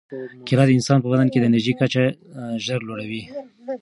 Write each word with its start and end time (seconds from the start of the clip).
کیله 0.47 0.63
د 0.67 0.71
انسان 0.77 0.97
په 1.01 1.07
بدن 1.13 1.27
کې 1.31 1.37
د 1.39 1.43
انرژۍ 1.49 1.73
کچه 1.81 2.03
ژر 2.65 2.79
لوړوي. 2.87 3.23